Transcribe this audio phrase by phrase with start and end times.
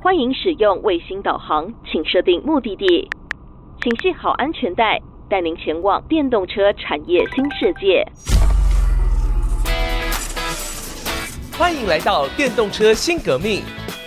[0.00, 3.10] 欢迎使用卫星导航，请设定目的地，
[3.82, 4.96] 请系好安全带，
[5.28, 8.06] 带您前往电动车产业新世界。
[11.58, 13.62] 欢迎来到电动车新革命，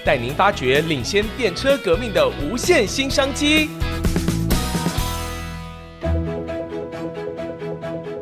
[0.06, 3.70] 带您发掘领先电车革命的无限新商机。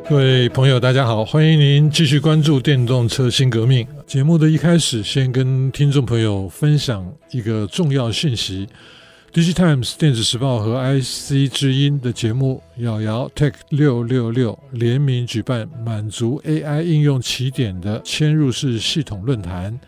[0.09, 3.87] 各位朋友，大家好，欢迎您继续关注电动车新革命。
[4.07, 8.67] 节目的一开始，先跟听众朋友分享一个重要讯息
[9.31, 19.79] ：DigiTimes 电子时报和 IC 之音的节目“瑶瑶 Tech 六六六”联名举办满足 AI 应用起点的嵌入式系统论坛。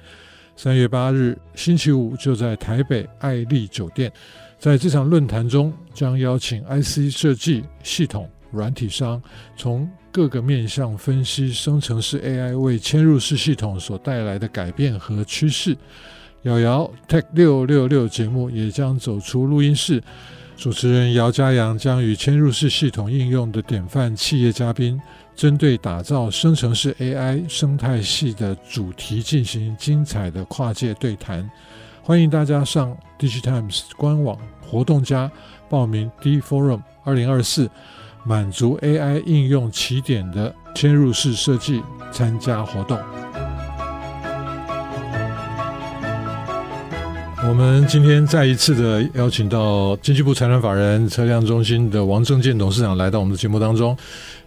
[0.56, 4.12] 三月八日，星期五就在台北爱丽酒店。
[4.60, 8.30] 在这场论坛中，将邀请 IC 设计系统。
[8.52, 9.22] 软体商
[9.56, 15.78] 从各个面向分析生成式 AI 为嵌入式系统所带来的改变和趋势。
[16.44, 20.04] 瑶瑶 Tech 六六六节目也将走出录音室，
[20.58, 25.00] 主持人姚嘉阳将与嵌入式系统应用的典范企业嘉宾，
[25.36, 31.50] 针对打造生成式 AI 生态系的主题进行精彩的跨界对谈。
[32.02, 35.32] 欢迎大家上 DigiTimes 官网活动家
[35.70, 37.70] 报名 D Forum 二零二四。
[38.24, 43.00] 满足 AI 应用起点的嵌入式设计参加活动。
[47.48, 53.98] 我们今天再一次的邀请到经济部财产法人车辆中心的王正健董事长来到我们的节目当中。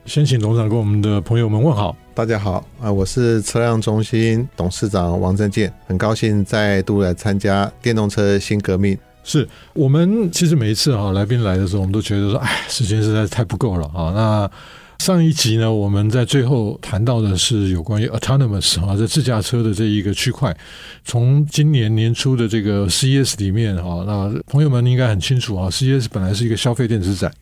[0.07, 1.97] 先请董事长跟我们的朋友们问好。
[2.15, 8.97] 大家好啊，我是车辆中心董事长王正健，很高兴再度来参加电动车新革命。
[9.25, 14.13] 是我们其实每一次哈来宾来的时候，我们都觉得说，哎，时间实在是太不够了啊。
[14.15, 14.51] 那
[14.99, 20.57] 上一集呢，我们在最后谈到的是有关于 autonomous 啊，在自驾车的这一个区块。
[21.05, 27.33] 从今年年初的这个 CES 里面哈，那朋友们应该很清楚啊，CES 本来是一个消费电子展。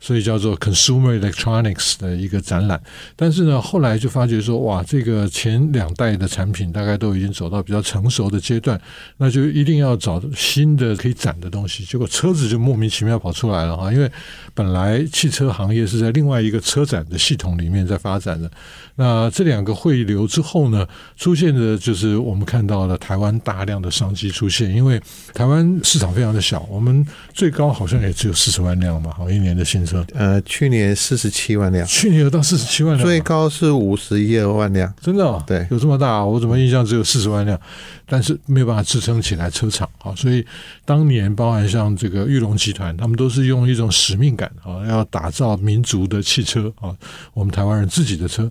[0.00, 2.80] 所以叫做 Consumer Electronics 的一个展览，
[3.14, 8.80] 但是呢，后来就发觉说，哇，这个前两代的产品大概都已经走到比较成熟的阶段，
[9.18, 11.84] 那就一定要找新的可以展的东西。
[11.84, 14.10] 结果车子就莫名其妙跑出来了哈，因为
[14.54, 18.50] 本来汽车行业是在另外一个车展的系统里面在发展的。
[18.96, 20.86] 那这两个汇流之后呢，
[21.18, 24.98] 出现的就是我们看到了台湾大量的商机出现，因为
[25.34, 29.84] 台湾市场非常的小，我们最高好像也只有四十万辆嘛，好一年的新。
[30.14, 35.42] 呃，去年四十七万辆，去年有到四十七万辆，最高是五十一二万辆，真的哦？
[35.46, 36.24] 对，有这么大啊？
[36.24, 37.58] 我怎么印象只有四十万辆？
[38.06, 40.44] 但是没有办法支撑起来车厂啊，所以
[40.84, 46.94] 当年包含像这个玉龙集团，他们都是用一种使命感啊，要打造民族的汽车啊，
[47.32, 48.50] 我们台湾人自己的车，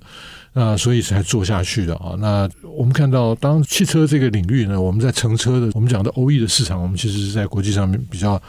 [0.53, 2.15] 那所以才做下去的啊。
[2.19, 8.41] 那我们看到，当汽车这个领域呢，我们在乘车的，我们讲的 OE 的市场，我们其实是在国际上面比较。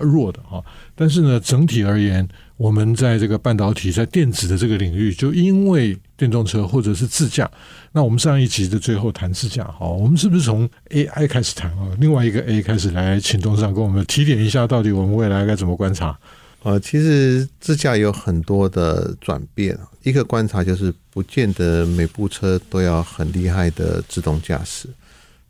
[0.00, 0.64] 弱的哈，
[0.94, 7.48] 但是呢，整体而言，我们在这个半导体、在电子的这个领域，就因为电动车或者是自驾，
[7.92, 11.88] 那我们上一集的最后谈自驾哈，我们是不是从 AI 开始谈啊？
[12.00, 16.18] 另外一个 A 开始来，请董事长跟我们提点一下，到底我们未来该怎么观察？
[16.62, 24.88] 呃，其实自驾有很多的转变，一个观察就是，不见得每部车都要很厉害的自动驾驶。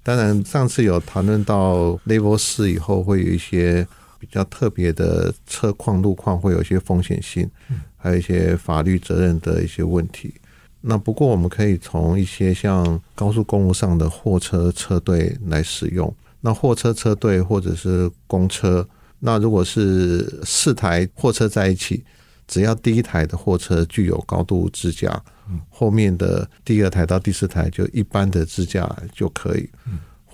[0.02, 3.86] 当然，上次有谈论到 Level 四以后会有一些。
[4.24, 7.48] 比较特别的车况路况会有一些风险性，
[7.96, 10.34] 还有一些法律责任的一些问题。
[10.80, 16.14] 那不过我们可以从一些像高速公路上的货车车队来使用。
[16.40, 18.86] 那货车车队或者是公车，
[19.18, 22.04] 那如果是四台货车在一起，
[22.46, 25.22] 只要第一台的货车具有高度支架，
[25.70, 29.68] 后面的第二台到第四台就一般的支架就可以。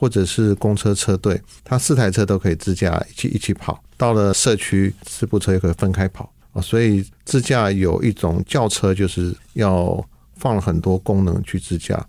[0.01, 6.63] 或者是公车车队，它四台车都可以自驾一起一起跑，到了社区四部车也可以分开跑啊。
[6.63, 10.03] 所以自驾有一种轿车，就是要
[10.37, 12.03] 放了很多功能去自驾。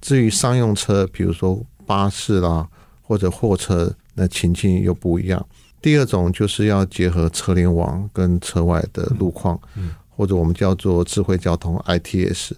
[0.00, 2.64] 至于商用车，比如说巴士啦
[3.02, 5.44] 或者货车，那情境又不一样。
[5.80, 9.60] 第二种就是要结合车联网跟车外的路况，
[10.08, 12.52] 或者我们叫做智慧交通 ITS。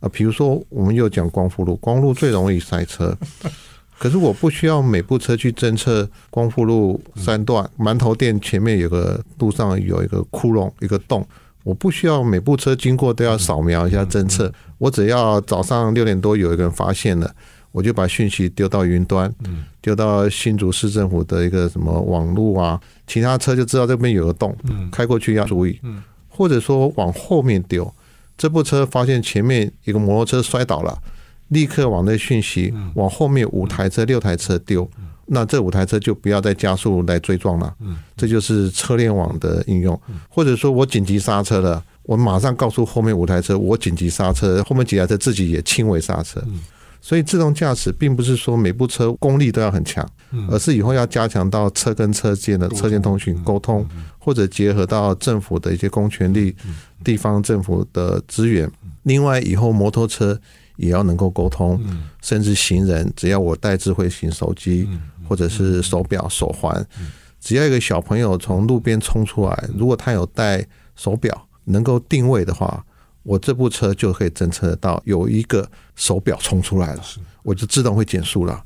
[0.00, 3.16] 啊，比如说我们又讲光复路，光路最容易塞车。
[3.98, 11.26] 可是我不需要每部车去侦测光复路三段馒头店前面有个路上有一个窟窿一个洞，
[11.64, 17.28] 我不需要每部车经过都要扫描一下侦测，我只要早上六点多有一个人发现了，
[17.72, 19.34] 我就把讯息丢到云端，
[19.82, 24.56] 丢到新竹市政府的一个什么网路啊，其他车就知道这边有个洞，
[24.92, 25.80] 开过去要注意，
[26.28, 27.92] 或者说往后面丢，
[28.36, 30.96] 这部车发现前面一个摩托车摔倒了。
[31.48, 34.88] 立刻往那讯息往后面五台车、六台车丢，
[35.26, 37.74] 那这五台车就不要再加速来追撞了。
[37.80, 46.42] 嗯，这就是车联网的应用，或者说我紧急刹车了，我马上告诉后面五台车我紧急刹车，后面几台车自己也轻微刹车。
[47.00, 50.06] 所以自动驾驶并不是说每部车功力都要很强，
[50.50, 53.86] 而是以后要加强到车跟车间的车间通讯沟通，
[54.18, 56.54] 或者结合到政府的一些公权力、
[57.04, 58.68] 地方政府的资源。
[59.04, 60.38] 另外，以后摩托车
[60.78, 61.78] 也要能够沟通，
[62.22, 64.88] 甚至行人，只要我带智慧型手机
[65.28, 66.82] 或者是手表、手环，
[67.38, 70.66] 只要一个小朋友从路边冲出来，如果他有带
[70.96, 72.82] 手表，能够定位的话。
[73.24, 77.02] 我这部车就可以侦测得到有一个手表冲出来了，
[77.42, 78.64] 我就自动会减速了。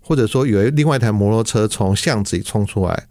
[0.00, 3.06] 或者说有另外一台摩托车从巷子里冲出来，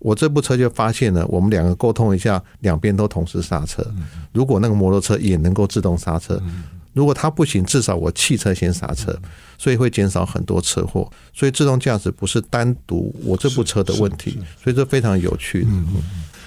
[0.00, 3.86] 我这部车就发现了，我们两个沟通一下，两边都同时刹车。
[4.32, 6.42] 如果那个摩托车也能够自动刹车，
[6.92, 9.16] 如果它不行，至少我汽车先刹车，
[9.58, 11.10] 所以会减少很多车祸。
[11.32, 15.64] 所以自动驾驶不是单独我这部车的问题，所以这非常有趣。
[15.68, 16.02] 嗯嗯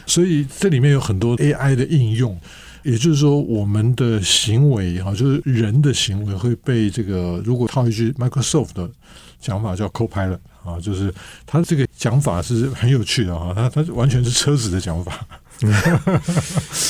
[0.05, 2.39] 所以这里面有很多 AI 的应用。
[2.83, 8.91] 也就是说，我们的行为哈，就是人的行为会被这个，如果套一句 Microsoft 的
[9.39, 11.09] 讲法叫 Copilot 啊，就是
[11.45, 15.25] 它这个讲法是很有趣的啊，它它完全是车子的讲法。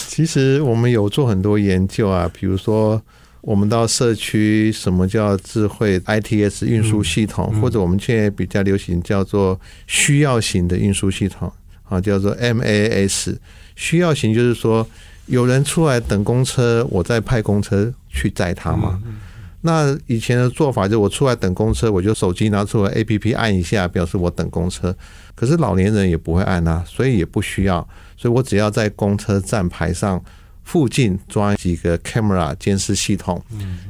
[0.07, 2.99] 其实我们有做很多研究啊，比如说
[3.43, 11.51] 我们到社区，什么叫智慧 ITS 运输系统，或者我们现在比较流行叫做需要型的运输系统
[11.83, 13.35] 啊，叫做 MAS。
[13.75, 14.87] 需要型就是说。
[15.27, 19.01] 有人出来等公车，我再派公车去载他嘛。
[19.61, 24.93] 那以前的做法就是我出来等公车，我就手机拿出来 APP 按一下，表示我等公车。
[25.33, 27.87] 可是老年人也不会按啊，所以也不需要。
[28.17, 30.21] 所以我只要在公车站牌上
[30.63, 33.43] 附近装几个 camera 监视系统，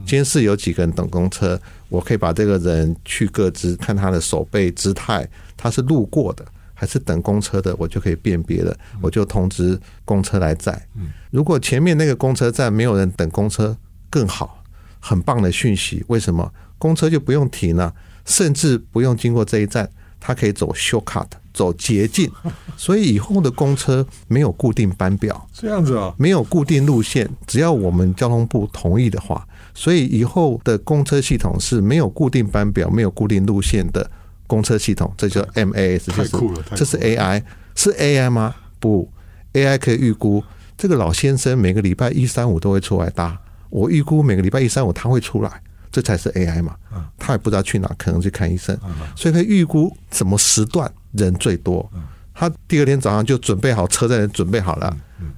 [0.05, 1.59] 监视有几个人等公车，
[1.89, 6.45] 我可以把这个人去各自，看他的手背姿态，他是路过的。
[6.75, 10.85] 还是等公车的，我就可以辨别了，我就通知公车来载。
[11.29, 13.77] 如果前面那个公车站没有人等公车，
[14.09, 14.61] 更好，
[14.99, 16.03] 很棒的讯息。
[16.07, 16.51] 为什么？
[16.77, 17.93] 公车就不用停了，
[18.25, 19.89] 甚至不用经过这一站，
[20.19, 22.29] 它可以走 shortcut，走捷径。
[22.75, 34.09] 所以以后的公车没有固定班表，这样子啊，没有固定路线，只要我们交通部同意的话，所以以后的公车系统是没有固定班表、没有固定路线的。
[34.45, 36.29] 公车系统，这叫 MAS，就是
[36.75, 37.41] 这是 AI，
[37.75, 38.53] 是 AI 吗？
[38.79, 39.09] 不
[39.53, 40.44] ，AI 可以预估
[40.77, 43.39] 这个老先生每个礼拜一三五都会出来搭，
[43.69, 45.61] 我预估每个礼拜一三五他会出来，
[45.94, 46.75] 这才是 AI 嘛。
[47.18, 48.78] 他也不知道去哪，可能去看医生，
[49.16, 51.90] 所以可以预估什么时段人最多，
[52.34, 54.98] 他第二天早上就准备好车在准备好了，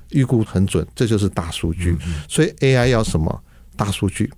[0.09, 1.95] 预估很准，这就是大数据。
[2.27, 3.43] 所以 AI 要什么？
[3.75, 4.33] 大数据。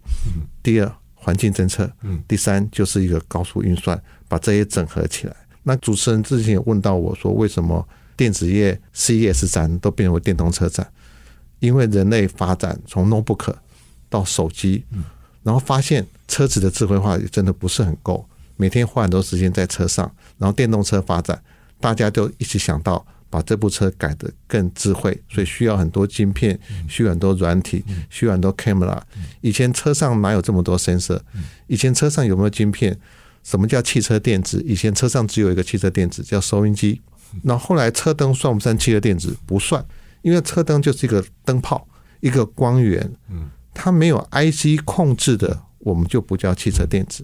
[0.62, 0.92] 第二。
[1.20, 1.92] 环境侦测，
[2.26, 5.36] 第三就是一个高速运算，把这些整合起来。
[5.64, 7.86] 那主持人之前也问到我说，为什么
[8.16, 10.88] 电子业 CES 展都变为电动车展？
[11.60, 13.54] 因为人类发展从 notebook
[14.08, 14.86] 到手机，
[15.48, 18.28] 然后发现车子的智慧化也真的不是很够，
[18.58, 21.42] 每天花很多时间在车上，然后电动车发展，
[21.80, 23.06] 大家就一起想到。
[23.30, 26.58] 把这部车改得更智慧，所以需要很多晶片，
[26.88, 28.98] 需要很多软体，需要很多 camera。
[29.42, 31.20] 以前车上哪有这么多 sensor？
[31.68, 32.98] 以前车上有没有晶片？
[33.44, 34.64] 什么叫汽车电子？
[34.66, 37.02] 以前车上只有一个汽车电子，叫收音机。
[37.44, 39.36] 那后来车灯算不算汽车电子？
[39.46, 39.86] 不算，
[40.22, 41.86] 因为车灯就是一个灯泡，
[42.22, 43.12] 一个光源，
[43.78, 47.24] 它没有 IC 控制的，我们就不叫汽车电子。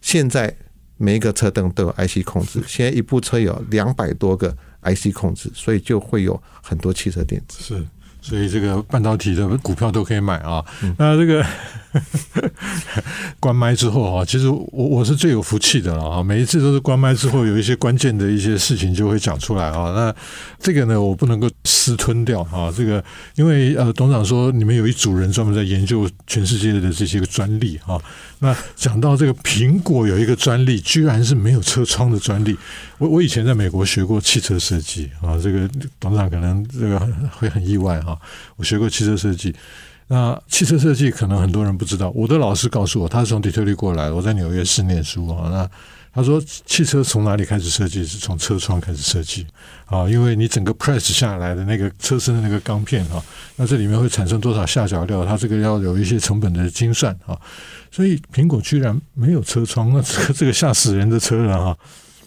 [0.00, 0.56] 现在
[0.96, 4.56] 每一个车灯都有 IC 控制， 现在一部车有两百多个。
[4.82, 7.58] IC 控制，所以就会有很多汽车电子。
[7.62, 7.86] 是，
[8.20, 10.64] 所以这个半导体的股票都可以买啊。
[10.82, 11.44] 嗯、那这个
[13.40, 16.22] 关麦之后啊，其实我我是最有福气的了啊。
[16.22, 19.92] 每一次都是关麦之后，有一些关键的一些事情就会讲出来啊。
[19.92, 20.14] 那
[20.58, 22.72] 这个呢，我不能够私吞掉啊。
[22.76, 23.02] 这个
[23.34, 27.98] 因为呃，董事长说你们有一组人专门在研究全世界的这些个专利啊。
[28.42, 32.56] 那讲到这个苹果有一个专利，居然是没有车窗的专利。
[32.96, 35.68] 我我以前在美国学过汽车设计啊，这个
[35.98, 36.98] 董事长可能这个
[37.36, 38.18] 会很意外哈。
[38.56, 39.54] 我学过汽车设计，
[40.08, 42.10] 那汽车设计可能很多人不知道。
[42.14, 45.50] 我的老师告诉我，他是从底特律过来，我在纽约市念书啊。
[45.50, 45.70] 那
[46.12, 48.04] 他说，汽车从哪里开始设计？
[48.04, 49.46] 是从车窗开始设计
[49.86, 53.22] 啊，因为你整个 press 下来的那个车身的那个钢片啊，
[53.56, 55.24] 那这里面会产生多少下脚料？
[55.24, 57.38] 它这个要有一些成本的精算啊。
[57.92, 61.76] 所以苹果居然没有车窗，那这个这个吓死人的车了啊！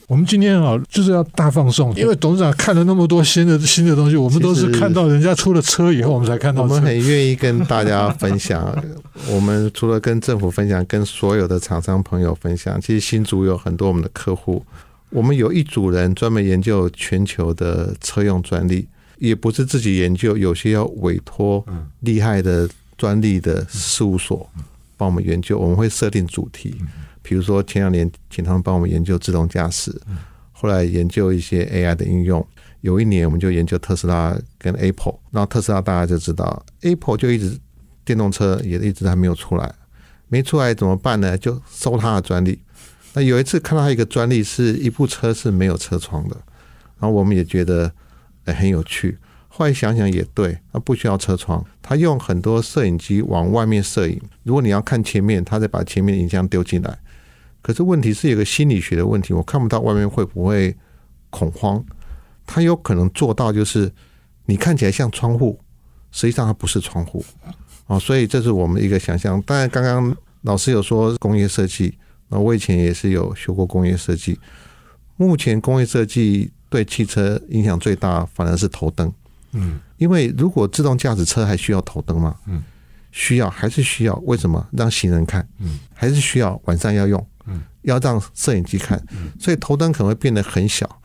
[0.07, 6.61] 我们今天啊就是要大放送，因为董事长看了那么多新的新的东西，我们都是看到人家出了车以后，我们才看到。
[6.61, 8.75] 我们很愿意跟大家分享。
[9.29, 12.79] 我们除了跟政府分享，跟所有的厂商朋友分享。
[12.81, 14.63] 其实新竹有很多我们的客户，
[15.09, 18.87] 我们有一组人专门研究全球的车用专利，
[19.19, 21.63] 也不是自己研究，有些要委托
[22.01, 22.67] 厉害的
[22.97, 24.49] 专利的事务所
[24.97, 25.57] 帮我们研究。
[25.57, 26.75] 我们会设定主题，
[27.23, 29.99] 比如说前两年请他们帮我们研究自动驾驶，
[30.51, 32.45] 后来研究一些 AI 的应用。
[32.81, 37.57] 有一年我们就研究特斯拉跟 Apple，然后特斯拉大家就知道，Apple 就一直
[38.03, 39.73] 电动车也一直还没有出来，
[40.27, 41.37] 没出来怎么办呢？
[41.37, 42.59] 就收他的专利。
[43.13, 46.35] 那有一次看到一个专利是一部车是没有车窗的，
[46.99, 47.89] 然后我们也觉得
[48.43, 49.17] 哎很有趣。
[49.47, 54.19] 后来想想也对，他不需要车窗，他用很多摄影机往外面摄影。
[54.43, 56.99] 如果你要看前面，他再把前面的影像丢进来。
[57.63, 60.75] 可是问题是有个心理学的问题，我看不到外面会不会
[61.31, 61.83] 恐慌。
[62.45, 63.89] 它有可能做到，就是
[64.45, 65.57] 你看起来像窗户，
[66.11, 67.23] 实际上它不是窗户
[67.87, 69.41] 啊，所以这是我们一个想象。
[69.43, 74.37] 当然，刚刚老师有说工业设计，那我以前也是有学过工业设计。
[75.15, 79.09] 目前工业设计对汽车影响最大，反而是头灯。
[79.53, 82.35] 嗯，因为如果自动驾驶车还需要头灯吗？
[82.47, 82.61] 嗯，
[83.11, 84.13] 需要，还是需要？
[84.25, 84.67] 为什么？
[84.73, 85.47] 让行人看。
[85.59, 87.25] 嗯，还是需要晚上要用。
[87.83, 89.01] 嗯，要让摄影机看。
[89.11, 90.99] 嗯，所以头灯可能会变得很小。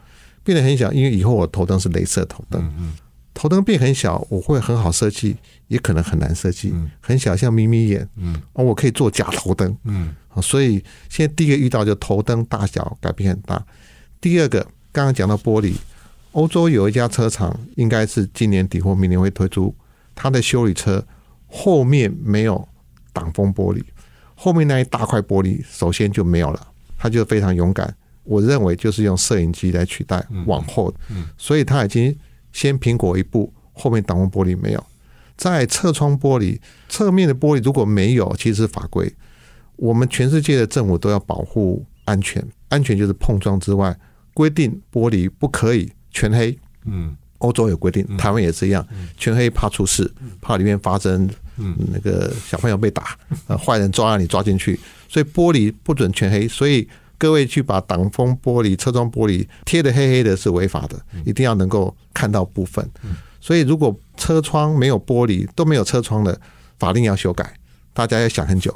[0.44, 2.73] 变得很小，因为以后我头灯是镭射头灯。
[3.35, 6.75] 头灯变很小，我会很好设计，也可能很难设计。
[7.00, 8.08] 很小，像眯眯眼。
[8.16, 9.76] 嗯，我可以做假头灯。
[9.85, 13.62] 嗯，所以现在第一个遇到就头灯大小改变很大。
[14.20, 15.75] 第二个，刚刚讲到玻璃，
[16.32, 19.75] 欧洲有一家车厂，应该是今年底或明年会推出
[20.14, 21.06] 它的修理车，
[21.47, 22.66] 后面没有
[23.12, 23.82] 挡风玻璃，
[24.40, 27.92] 后面那一大块玻璃首先就没有了，他就非常勇敢。
[28.23, 30.95] 我认为就是用摄影机来取代往后，
[31.37, 32.16] 所以他已经
[32.52, 34.87] 先苹果一步，后面挡风玻璃没有，
[35.37, 39.12] 在侧窗玻璃侧面的玻璃如果没有，其实是法规，
[39.75, 43.99] 我们全世界的政府都要保护安全，安全就是碰撞之外，
[44.35, 50.09] 规定玻璃不可以全黑，嗯，欧洲有规定，台湾也是一样，全黑怕出事，
[50.40, 51.28] 怕里面发生
[51.93, 53.17] 那个小朋友被打，
[53.59, 56.88] 坏人抓了你抓进去，所以玻璃不准全黑，所以。
[57.21, 60.97] 各位去把挡风玻璃、车窗玻璃贴得黑黑的，是违法的。
[61.25, 62.88] 一定要能够看到部分。
[63.41, 66.41] 所以，如果车窗没有玻璃，都没有车窗的，
[66.79, 67.53] 法令要修改，
[67.93, 68.73] 大家要想很久，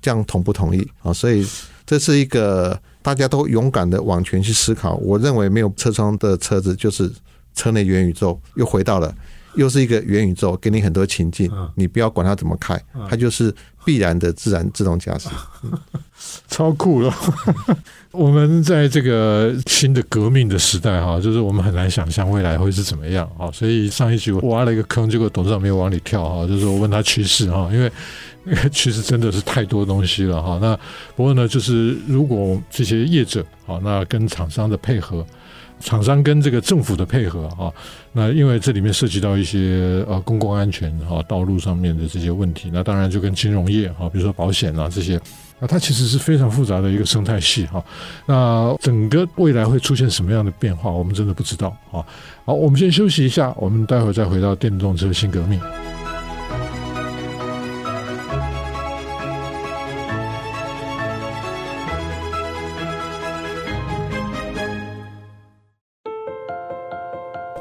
[0.00, 1.12] 这样同不同意啊？
[1.12, 1.46] 所以，
[1.84, 4.94] 这是一个大家都勇敢的往前去思考。
[4.94, 7.12] 我认为没有车窗的车子就是
[7.54, 9.14] 车内元宇宙，又回到了。
[9.56, 15.28] 又是一个元宇宙，给你很多情境，你不要管它怎么开，它就是必然的自然自动驾驶，
[16.48, 17.14] 超酷了。
[18.10, 23.50] 我们在这个新的革命的时代哈，就是我们很难想象未来会是怎么样啊。
[23.52, 27.90] 所以上一集我挖了一个坑，结果董事长没有往里跳哈，就是我问他趋势哈，因为
[28.44, 30.58] 那个趋势真的是太多东西了哈。
[30.60, 30.78] 那
[31.16, 35.24] 不过呢，就是如果这些业者好，那跟厂商的配合。
[35.84, 37.70] 厂商跟这个政府的配合啊，
[38.10, 45.20] 那因为这里面涉及到一些呃公共安全啊，道路上面的这些问题，那当然就跟金融业啊，比如说保险啊这些，
[45.60, 47.84] 那它其实是非常复杂的一个生态系哈。
[48.24, 52.00] 那整个未来会出现什么样的变化，我们真的不知道啊。
[52.46, 55.60] 好，我们先休息一下，我们待会儿再回到电动车新革命。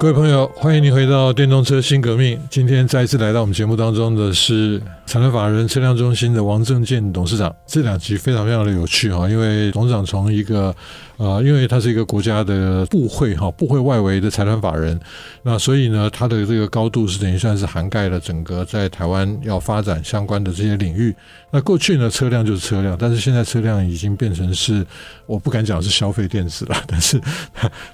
[0.03, 2.38] 各位朋友，欢迎您回到电动车新革命。
[2.50, 4.81] 今天再次来到我们节目当中的是
[5.13, 7.55] 财产法人车辆中心的王正健董事长。
[7.67, 10.75] 这两集非常非常的有趣哈，因为董事长从一个
[11.17, 15.00] 呃，因为他是一个国家的部会哈，部会外围的财团法人，
[15.43, 21.15] 那所以呢，他的这个高度是等于算是涵盖了整个在台湾要发展相关的这些领域。
[21.51, 24.84] 那过去呢，车辆就是车辆，但是现在车辆已经变成是，
[25.27, 27.22] 我不敢讲是消费电子了，但是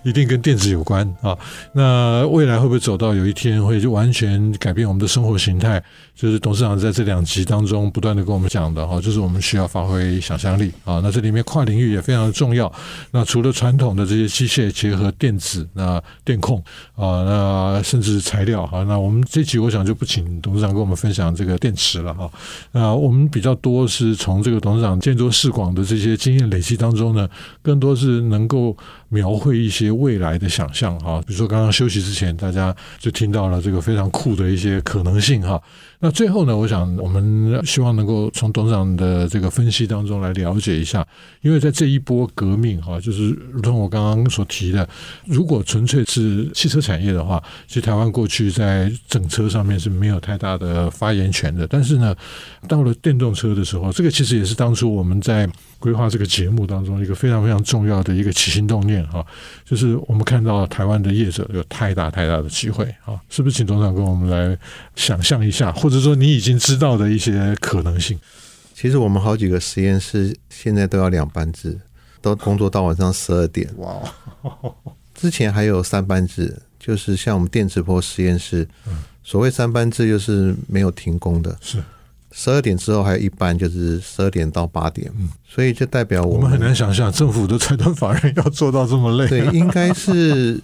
[0.03, 1.37] 一定跟电子有关啊。
[1.73, 5.83] 那未来会不会走到有一天会就完全改变我们的生活形态？
[6.19, 10.99] 就是董事长在这两集当中不断的跟我们讲的哈，就是我们需要发挥想象力啊。
[11.01, 12.69] 那这里面跨领域也非常的重要。
[13.11, 16.61] 那除了传统的这些机械结合电子，那电控
[16.97, 22.29] 啊，那甚至材料哈，那我们这集我想就不请董事长跟我们分享这个电池了哈。
[22.73, 27.29] 那我们比较多是从这个董事长见多识广的这些经验累积当中呢，
[27.61, 28.75] 更多是能够
[29.09, 31.21] 描绘一些未来的想象哈。
[31.27, 35.61] 比如说刚刚休息之前，大家就听到了这个非常酷的一些可能性哈。
[36.01, 41.05] 那最后呢，我想我们希望能够从董事长的这个分析当中来了解一下，
[41.41, 44.87] 因为在这一波革命哈，就是如同我刚刚所提的，
[45.25, 51.67] 如果纯粹是汽车产业的话，其实台湾过去在整车上面是没有太大的发言权的。
[51.67, 52.15] 但是呢，
[52.65, 55.49] 到了电动车的时候，这个其实也是当初我们在
[55.79, 59.25] 规划这个节目当中一个非常非常重要的一个起心动念哈，
[59.65, 63.57] 就是我们看到台湾的业者有太大太大的机会啊，是不是？
[63.57, 64.57] 请董事长跟我们来
[64.95, 68.19] 想象一下，或者说你已经知道的一些可能性。
[68.73, 71.77] 其实我们好几个实验室现在都要两班制，
[72.21, 73.69] 都工作到晚上十二点。
[73.77, 74.01] 哇！
[75.13, 78.65] 之前还有三班制，就是像我们电磁波实验室，
[79.23, 81.57] 所谓三班制就是没有停工的。
[81.59, 81.83] 是。
[82.31, 89.27] 十二点之后还有一班，就是十二点到八点，嗯，所以就代表我们，很难想象政府的财团法人要做到这么累。
[89.27, 90.61] 对，应该是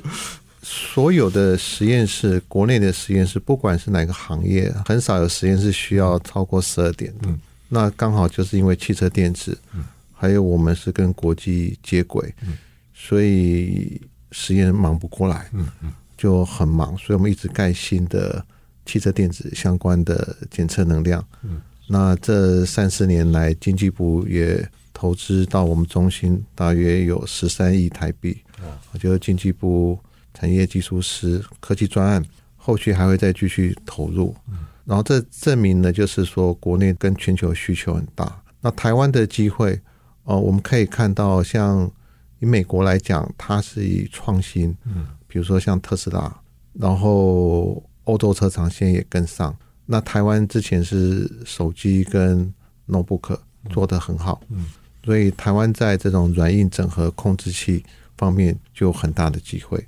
[0.62, 7.30] 所有的实验室，国内的实验室，不管是哪个行业，很少有实验室需要超过十二点的。
[7.30, 12.58] 嗯，那刚好就是因为汽车电子，嗯，还有我们是跟国际接轨，嗯，
[12.94, 14.00] 所以
[14.32, 18.46] 实验忙不过来，嗯嗯，就很忙，所以我们一直盖新的。
[18.86, 24.64] 汽车电子相关的检测能量，嗯，那这三四年来，经济部也
[24.94, 29.98] 投资到我们中心大约有十三亿台币，啊，就是经济部
[30.34, 32.24] 产业技术师科技专案，
[32.56, 39.82] 后续还会再继续投入，嗯，然后这证明呢，就是说国内跟全球需求很大，那台湾的机会，
[40.26, 41.92] 哦，我们可以看到，像
[42.40, 46.40] 以美国来讲，它是以创新，嗯，比如说像特斯拉，
[46.74, 47.84] 然后。
[48.06, 52.52] 欧洲车厂现在也跟上，那台湾之前是手机跟
[52.88, 53.38] notebook
[53.70, 54.66] 做得很好，嗯，
[55.04, 57.84] 所以台湾在这种软硬整合控制器
[58.18, 59.86] 方面就有很大的机会。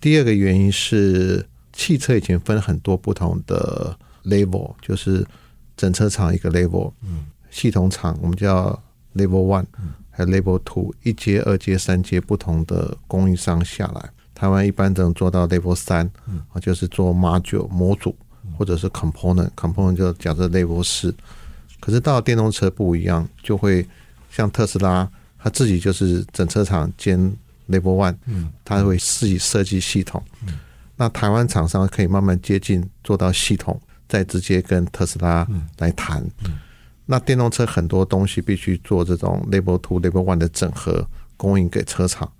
[0.00, 5.26] 第二个原因是汽车以前分很多不同的 level，就是
[5.76, 8.70] 整车厂一个 level，嗯，系统厂我们叫
[9.14, 9.66] level one，
[10.10, 14.10] 还有 level two，一阶、二阶、三阶不同的供应商下来。
[14.40, 16.10] 台湾一般只能做到 level 三，
[16.50, 18.16] 啊，就是做 module 模组
[18.56, 21.14] 或者是 component，component 就假设 level 四。
[21.78, 23.86] 可是到电动车不一样，就会
[24.30, 25.06] 像特斯拉，
[25.38, 27.20] 它自己就是整车厂兼
[27.68, 28.16] level one，
[28.64, 30.22] 他会自己设计系统。
[30.96, 36.24] 那台湾厂商可以慢慢接近做到系统，再直接跟特斯拉来谈。
[37.04, 42.32] 那电动车很多东西必须做这种 level two、level one 的整合，供应给车厂。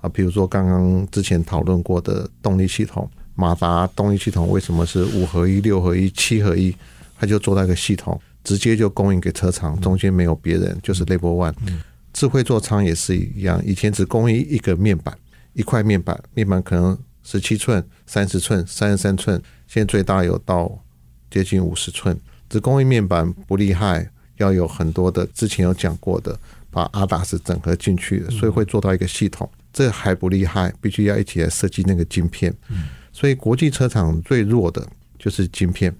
[0.00, 6.74] 啊，比如说刚刚之前讨论过的动力系统，马达动力系统为什么是五合一、六合一、七合一？
[7.18, 11.54] 它就做到一个系统，直接就供应给车厂，中间没有别人，就是 Level One。
[12.12, 15.16] 智慧座舱也是一样，以前只供应一个面板，
[15.52, 20.82] 一块面板，面板可能十七寸、三十寸、三十三寸，现在最大有到
[21.30, 26.36] 接近五十寸，只供应面板不厉害，要有很多的，之前有讲过的，
[26.70, 29.48] 把 ADAS 整合进去，所以会做到一个系统。
[29.72, 32.54] 这还不厉害，必须要一起来设计那个晶片。
[33.12, 34.86] 所以国际车厂最弱的
[35.18, 35.94] 就是晶片，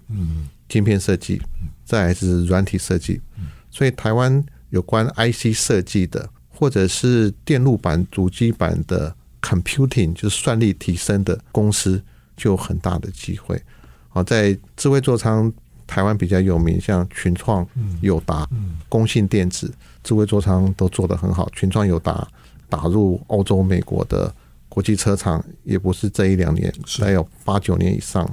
[0.67, 1.41] 晶片设计，
[1.85, 3.21] 再来是软体设计。
[3.69, 12.01] 所以台湾有关 IC 设计的，或者是电路板、主机板的 computing，就是算力提升的公司，
[12.35, 13.61] 就有很大的机会。
[14.09, 15.51] 好，在智慧座舱，
[15.87, 17.65] 台湾比较有名，像群创、
[18.01, 18.47] 友达、
[18.89, 21.49] 工信电子，智慧座舱都做得很好。
[21.51, 22.27] 群创、友达。
[22.71, 24.33] 打入欧洲、美国的
[24.69, 28.27] 国际车厂，也不是这一两年，还有八九年以上。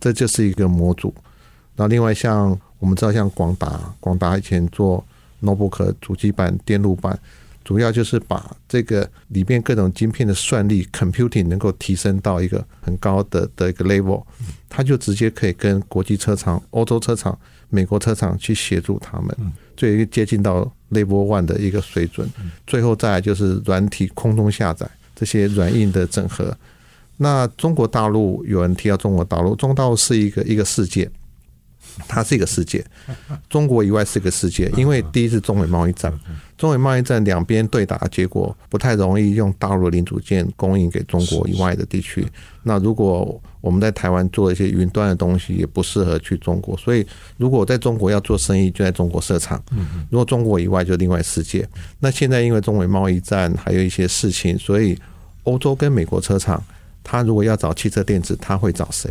[0.00, 1.14] 这就是一个模组。
[1.76, 5.04] 那另外像我们知道，像广达，广达以前做
[5.42, 7.18] notebook 主机板、电路板，
[7.64, 14.22] 主要就是把这个里面各种晶片的算力 computing 能够提升到一个很高的的一个 level，
[14.68, 17.38] 它就直接可以跟国际车厂、欧洲车厂、
[17.70, 19.36] 美国车厂去协助他们，
[19.76, 20.70] 最接近到。
[20.90, 22.30] Level One 的一个水准，
[22.68, 26.56] 最后再来就是软体空中下载这些软硬的整合。
[27.16, 31.10] 那中国大陆有人提到中国大陆，中国大陆是一个一个世界。
[32.08, 32.84] 它是一个世界，
[33.48, 34.70] 中国以外是一个世界。
[34.76, 36.12] 因为第一次中美贸易战，
[36.56, 42.26] 中美贸易战两边对打，结果不太容易用大陆零组件供应给中国以外的地区。
[42.62, 46.76] 那如果我们在台湾做一些云端的东西，也不适合去中国。
[46.76, 47.06] 所以，
[47.38, 49.62] 如果在中国要做生意，就在中国设厂。
[50.10, 51.66] 如果中国以外，就另外世界。
[51.98, 54.98] 那现在因为中美贸易战还有一些事情，所以
[55.44, 56.62] 欧洲跟美国车厂，
[57.02, 59.10] 他如果要找汽车电子，他会找谁？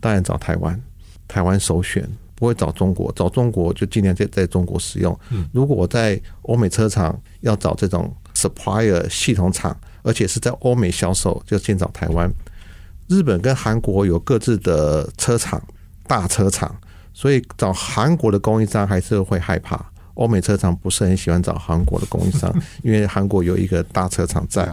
[0.00, 0.80] 当然找台湾，
[1.28, 2.08] 台湾首选。
[2.42, 5.16] 不会找中国，找中国就尽量在在中国使用。
[5.52, 12.28] 如果我在欧美车厂要找这种 supplier 系统厂，而且是在欧美销售，就先找台湾。
[13.06, 15.62] 日本跟韩国有各自的车厂，
[16.08, 16.74] 大车厂，
[17.14, 19.80] 所以找韩国的供应商还是会害怕。
[20.14, 22.52] 欧美车厂不是很喜欢找韩国的供应商，
[22.82, 24.68] 因为韩国有一个大车厂在。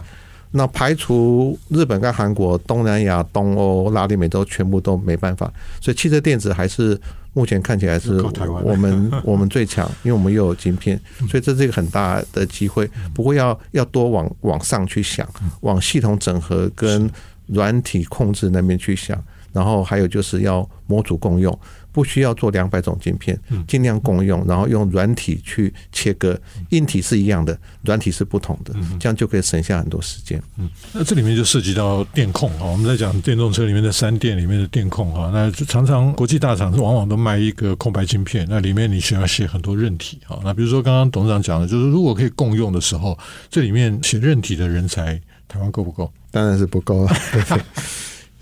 [0.52, 7.00] 那排除日本跟韩国，东南亚、东欧、拉丁美洲全部都没办法，所以汽车电子还是
[7.32, 8.20] 目前看起来是
[8.64, 12.90] 我们 我们最强，因为我们又有晶片，所以这是一个很大的机会。
[13.14, 15.28] 不过要要多往往上去想，
[15.60, 17.08] 往系统整合跟
[17.46, 21.56] 软体控制那边去想，然后还有就是要模组共用。
[21.92, 26.38] 不需要做两百种晶片，尽量共用，然后用软体去切割，
[26.70, 30.42] 硬体是一样的，软体是不同的，这样就可以省下很多时间。
[30.56, 40.38] 嗯，那这里面就涉及到电控啊，我们在讲电动车里面的三电里面的电控啊，那就常常国际大厂是往往都卖一个空白晶片，那里面你需要写很多韧体啊。
[40.44, 43.18] 那比如说刚刚董事长讲的，就是如果可以共用的时候，
[43.50, 46.12] 这里面写韧体的人才，台湾够不够？
[46.30, 47.16] 当然是不够啊。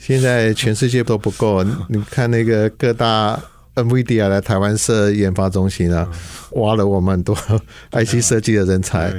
[0.09, 3.38] 现在全世界都不够，你看那个各大
[3.75, 6.09] NVIDIA 来台湾设研发中心啊，
[6.53, 7.37] 挖了我们很多
[7.92, 9.12] IC 设计的人才，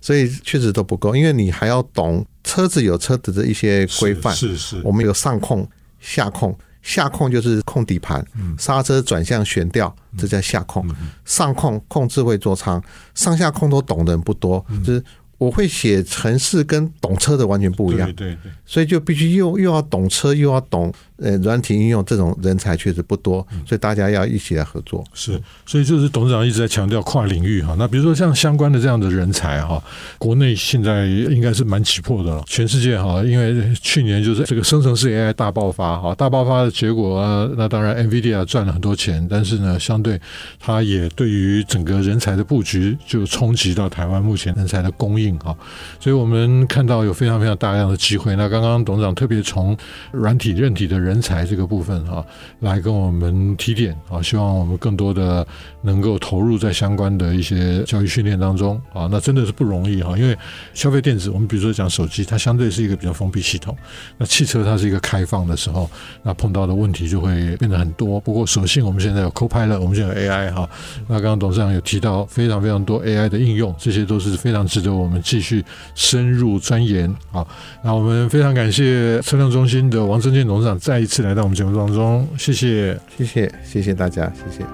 [0.00, 5.64] 所以确实都不够，因为你还要懂车子有车子的一些规范，是是，我们有上控、
[6.00, 8.26] 下控，下控就是控底盘、
[8.58, 10.82] 刹车、转向、悬吊，这叫下控；
[11.24, 12.82] 上控控智慧座舱，
[13.14, 15.04] 上下控都懂的人不多，就是。
[15.42, 25.04] 我会写城市，跟懂车的完全不一样，对对对，所以就必须又又要懂车，又要懂呃软体应用，这种人才确实不多，所以大家要一起来合作。
[25.14, 27.74] 是，所以就是董事长一直在强调跨领域哈。
[27.78, 29.82] 那比如说像相关的这样的人才哈，
[30.18, 32.42] 国内现在应该是蛮急迫的了。
[32.46, 40.20] 全世界哈，因为去年就是这个生成式 AI 大爆发哈，大爆发的结果啊，那当然 NVIDIA 赚了很多钱，但是呢，相对
[40.58, 45.38] 它也对于整个人才的布局就冲击到台湾目前人才的供应。
[45.38, 45.56] 哈，
[45.98, 48.36] 所以我们看到有非常非常大量的机会。
[48.36, 49.76] 那刚刚董事长特别从
[50.12, 52.24] 软体、韧体的人人才这个部分哈，
[52.60, 55.46] 来跟我们提点啊，希望我们更多的
[55.82, 59.06] 能够投入在相关的一些教育训练当中啊。
[59.10, 60.36] 那真的是不容易哈，因为
[60.72, 63.74] 消费电子，我们比如说讲手机，它相对是一个比较封闭系统；
[64.16, 65.90] 那汽车它是一个开放的时候，
[66.22, 68.18] 那碰到的问题就会变得很多。
[68.18, 70.68] 不过，所幸我们现在有 Copilot，我们现在有 AI 哈。
[71.08, 75.20] 那刚刚董事长有提到非常非常多 AI 的应用，这些都是非常值得我们。
[75.22, 77.46] 继续深入钻研，啊，
[77.82, 84.64] 那我们非常感谢车辆中心的王正健董事长在一次来到我们节目当中，谢谢，谢谢，谢谢大家，谢谢。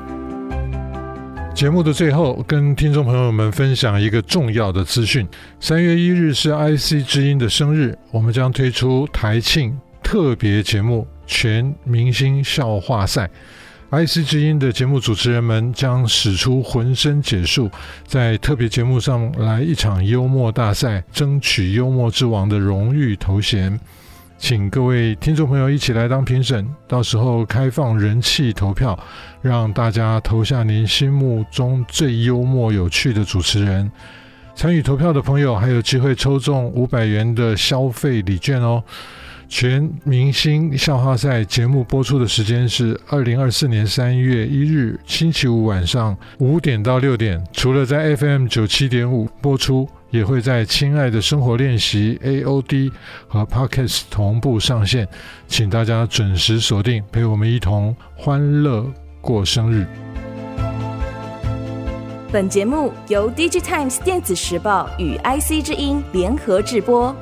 [1.55, 5.27] 节目的最后，跟听众朋友们分享一个重要的资讯：
[5.59, 13.29] 三月一日是 IC 之音的生日，我们将推出台庆特别节目——全明星笑话赛。
[13.91, 17.71] IC 之音的节目主持人们将使出浑身解数，
[18.07, 23.81] 在特别节目上来一场幽默大赛，争取幽默之王的荣誉头衔。
[24.39, 28.97] 请各位听众朋友一起来当评审，到时候开放人气投票，
[29.43, 33.91] 让大家投下您心目中最幽默有趣的主持人。
[34.55, 38.83] 参与投票的朋友还有机会抽中五百元的消费礼券哦。
[39.49, 47.43] 全明星笑话赛节目播出的时间是二零二四年三月一日星期五晚上五点到六点。
[47.53, 52.93] 除了在 FM 九七点五播出，也会在《亲爱的生活练习》AOD
[53.27, 55.07] 和 p o c k e t 同步上线，
[55.47, 58.85] 请大家准时锁定，陪我们一同欢乐
[59.21, 59.87] 过生日。
[62.31, 67.15] 本节目由 DigiTimes 电子时报与 IC 之音联合制播。